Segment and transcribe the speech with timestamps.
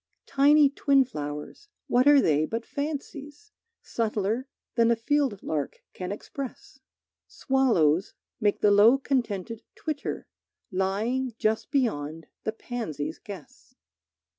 [0.25, 3.51] Tiny twin flowers, what are they but fancies,
[3.83, 6.79] Subtler than a field lark can express?
[7.27, 10.25] Swallows make the low contented twitter
[10.71, 13.75] Lying just beyond the pansies' guess.